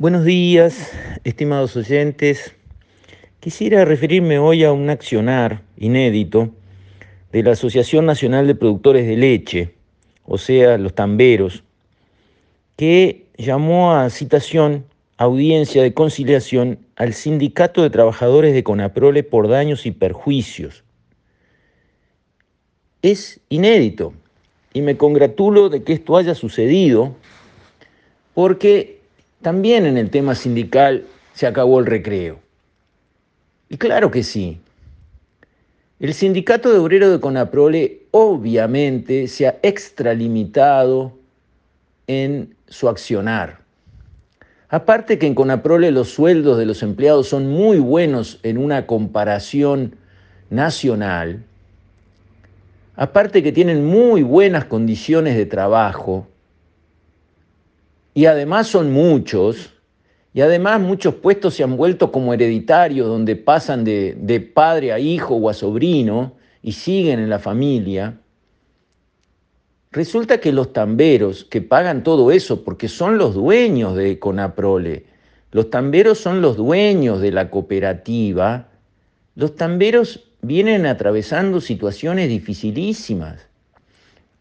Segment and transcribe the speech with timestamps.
[0.00, 0.92] Buenos días,
[1.24, 2.54] estimados oyentes.
[3.40, 6.50] Quisiera referirme hoy a un accionar inédito
[7.32, 9.74] de la Asociación Nacional de Productores de Leche,
[10.24, 11.64] o sea, los tamberos,
[12.76, 14.84] que llamó a citación,
[15.16, 20.84] audiencia de conciliación al Sindicato de Trabajadores de Conaprole por daños y perjuicios.
[23.02, 24.12] Es inédito
[24.72, 27.16] y me congratulo de que esto haya sucedido
[28.32, 28.97] porque
[29.42, 32.40] también en el tema sindical se acabó el recreo.
[33.68, 34.60] Y claro que sí.
[36.00, 41.12] El sindicato de obreros de Conaprole obviamente se ha extralimitado
[42.06, 43.60] en su accionar.
[44.68, 49.96] Aparte que en Conaprole los sueldos de los empleados son muy buenos en una comparación
[50.50, 51.44] nacional,
[52.96, 56.26] aparte que tienen muy buenas condiciones de trabajo,
[58.18, 59.70] y además son muchos,
[60.34, 64.98] y además muchos puestos se han vuelto como hereditarios, donde pasan de, de padre a
[64.98, 68.18] hijo o a sobrino y siguen en la familia.
[69.92, 75.06] Resulta que los tamberos que pagan todo eso, porque son los dueños de Conaprole,
[75.52, 78.66] los tamberos son los dueños de la cooperativa,
[79.36, 83.46] los tamberos vienen atravesando situaciones dificilísimas.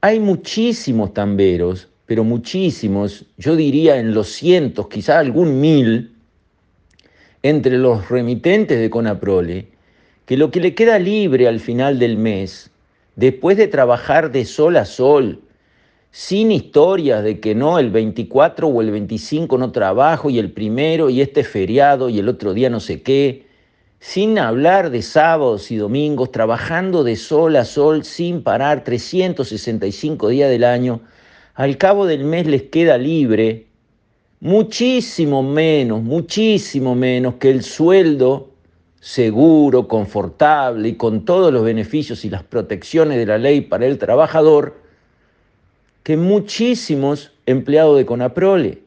[0.00, 6.12] Hay muchísimos tamberos pero muchísimos, yo diría en los cientos, quizá algún mil,
[7.42, 9.68] entre los remitentes de Conaprole,
[10.24, 12.70] que lo que le queda libre al final del mes,
[13.16, 15.40] después de trabajar de sol a sol,
[16.10, 21.10] sin historias de que no, el 24 o el 25 no trabajo y el primero
[21.10, 23.46] y este feriado y el otro día no sé qué,
[23.98, 30.48] sin hablar de sábados y domingos, trabajando de sol a sol sin parar 365 días
[30.48, 31.00] del año,
[31.56, 33.66] al cabo del mes les queda libre
[34.40, 38.50] muchísimo menos, muchísimo menos que el sueldo
[39.00, 43.96] seguro, confortable y con todos los beneficios y las protecciones de la ley para el
[43.96, 44.76] trabajador
[46.02, 48.82] que muchísimos empleados de Conaprole.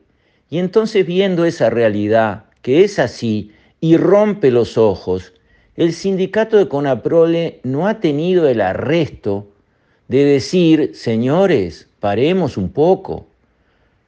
[0.52, 3.52] Y entonces viendo esa realidad, que es así,
[3.82, 5.34] y rompe los ojos,
[5.76, 9.48] el sindicato de Conaprole no ha tenido el arresto
[10.08, 13.28] de decir, señores, paremos un poco,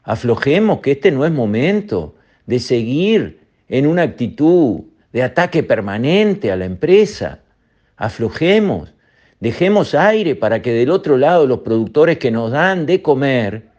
[0.03, 2.15] aflojemos que este no es momento
[2.45, 4.81] de seguir en una actitud
[5.13, 7.39] de ataque permanente a la empresa,
[7.97, 8.93] aflojemos,
[9.39, 13.69] dejemos aire para que del otro lado los productores que nos dan de comer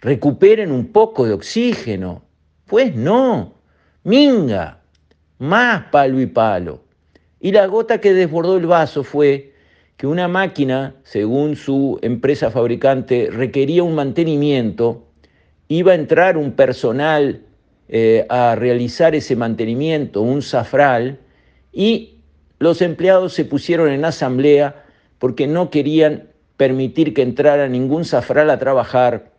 [0.00, 2.22] recuperen un poco de oxígeno.
[2.66, 3.54] Pues no,
[4.02, 4.80] minga,
[5.38, 6.82] más palo y palo.
[7.40, 9.53] Y la gota que desbordó el vaso fue
[9.96, 15.06] que una máquina, según su empresa fabricante, requería un mantenimiento,
[15.68, 17.42] iba a entrar un personal
[17.88, 21.18] eh, a realizar ese mantenimiento, un zafral,
[21.72, 22.18] y
[22.58, 24.84] los empleados se pusieron en asamblea
[25.18, 29.32] porque no querían permitir que entrara ningún zafral a trabajar,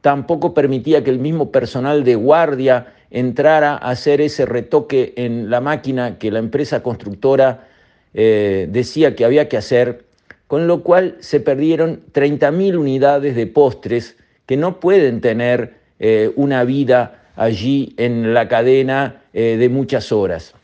[0.00, 5.60] tampoco permitía que el mismo personal de guardia entrara a hacer ese retoque en la
[5.60, 7.68] máquina que la empresa constructora
[8.14, 10.04] eh, decía que había que hacer,
[10.46, 14.16] con lo cual se perdieron 30.000 unidades de postres
[14.46, 20.54] que no pueden tener eh, una vida allí en la cadena eh, de muchas horas.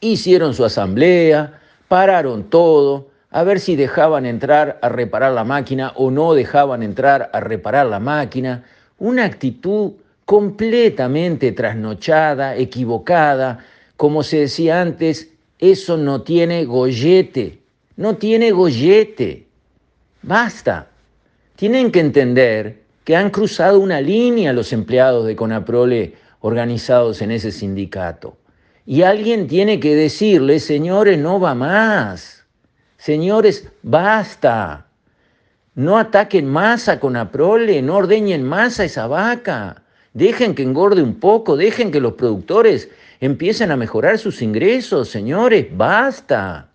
[0.00, 6.10] Hicieron su asamblea, pararon todo, a ver si dejaban entrar a reparar la máquina o
[6.10, 8.64] no dejaban entrar a reparar la máquina.
[8.98, 9.92] Una actitud
[10.24, 13.58] completamente trasnochada, equivocada,
[13.96, 17.60] como se decía antes, eso no tiene gollete,
[17.96, 19.46] no tiene gollete.
[20.22, 20.88] Basta.
[21.56, 27.52] Tienen que entender que han cruzado una línea los empleados de Conaprole organizados en ese
[27.52, 28.36] sindicato.
[28.84, 32.44] Y alguien tiene que decirle, señores, no va más.
[32.98, 34.86] Señores, basta.
[35.74, 39.82] No ataquen más a Conaprole, no ordeñen más a esa vaca.
[40.12, 42.88] Dejen que engorde un poco, dejen que los productores
[43.20, 46.70] empiecen a mejorar sus ingresos, señores, basta.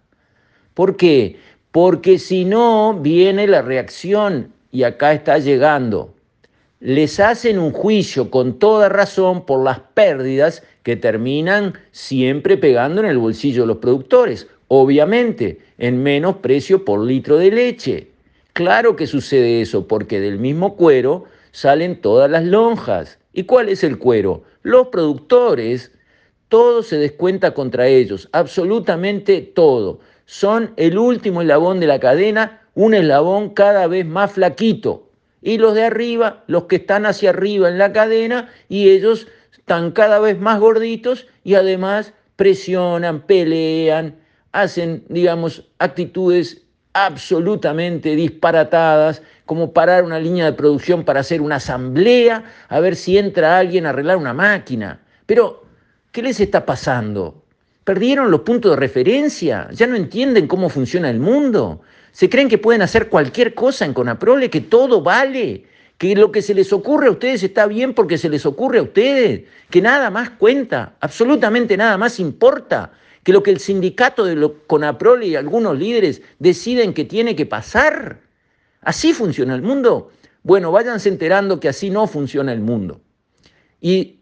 [0.73, 1.37] ¿Por qué?
[1.71, 6.13] Porque si no, viene la reacción y acá está llegando.
[6.79, 13.07] Les hacen un juicio con toda razón por las pérdidas que terminan siempre pegando en
[13.07, 18.07] el bolsillo de los productores, obviamente, en menos precio por litro de leche.
[18.53, 23.19] Claro que sucede eso, porque del mismo cuero salen todas las lonjas.
[23.33, 24.43] ¿Y cuál es el cuero?
[24.63, 25.91] Los productores
[26.51, 30.01] todo se descuenta contra ellos, absolutamente todo.
[30.25, 35.09] Son el último eslabón de la cadena, un eslabón cada vez más flaquito.
[35.41, 39.27] Y los de arriba, los que están hacia arriba en la cadena, y ellos
[39.57, 44.17] están cada vez más gorditos y además presionan, pelean,
[44.51, 52.43] hacen, digamos, actitudes absolutamente disparatadas, como parar una línea de producción para hacer una asamblea,
[52.67, 54.99] a ver si entra alguien a arreglar una máquina.
[55.25, 55.70] Pero,
[56.11, 57.43] ¿qué les está pasando?
[57.83, 59.69] ¿Perdieron los puntos de referencia?
[59.71, 61.81] ¿Ya no entienden cómo funciona el mundo?
[62.11, 65.65] ¿Se creen que pueden hacer cualquier cosa en Conaprole, que todo vale?
[66.01, 68.81] que lo que se les ocurre a ustedes está bien porque se les ocurre a
[68.81, 72.91] ustedes, que nada más cuenta, absolutamente nada más importa,
[73.23, 77.45] que lo que el sindicato de lo, Conaprole y algunos líderes deciden que tiene que
[77.45, 78.19] pasar.
[78.81, 80.09] ¿Así funciona el mundo?
[80.41, 83.01] Bueno, váyanse enterando que así no funciona el mundo.
[83.79, 84.20] Y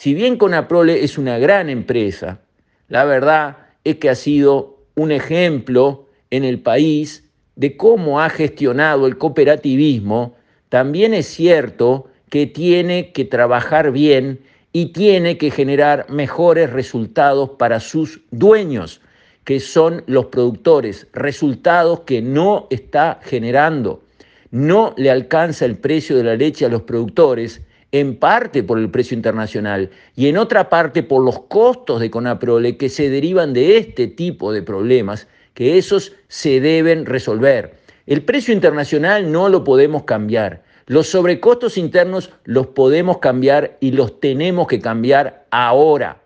[0.00, 2.40] si bien Conaprole es una gran empresa,
[2.88, 9.06] la verdad es que ha sido un ejemplo en el país de cómo ha gestionado
[9.06, 10.36] el cooperativismo
[10.70, 14.40] también es cierto que tiene que trabajar bien
[14.72, 19.02] y tiene que generar mejores resultados para sus dueños,
[19.44, 24.02] que son los productores, resultados que no está generando.
[24.50, 27.60] No le alcanza el precio de la leche a los productores,
[27.92, 32.76] en parte por el precio internacional y en otra parte por los costos de Conaprole
[32.76, 37.74] que se derivan de este tipo de problemas, que esos se deben resolver.
[38.06, 40.62] El precio internacional no lo podemos cambiar.
[40.86, 46.20] Los sobrecostos internos los podemos cambiar y los tenemos que cambiar ahora.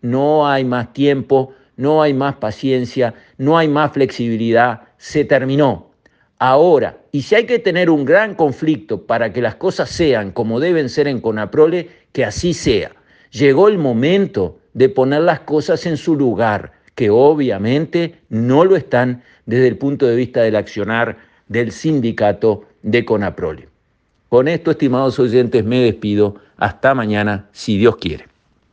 [0.00, 4.82] No hay más tiempo, no hay más paciencia, no hay más flexibilidad.
[4.98, 5.89] Se terminó.
[6.42, 10.58] Ahora, y si hay que tener un gran conflicto para que las cosas sean como
[10.58, 12.92] deben ser en Conaprole, que así sea.
[13.30, 19.22] Llegó el momento de poner las cosas en su lugar, que obviamente no lo están
[19.44, 23.68] desde el punto de vista del accionar del sindicato de Conaprole.
[24.30, 26.36] Con esto, estimados oyentes, me despido.
[26.56, 28.29] Hasta mañana, si Dios quiere.